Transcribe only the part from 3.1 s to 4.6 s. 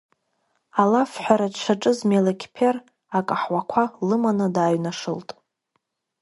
акаҳуақәа лыманы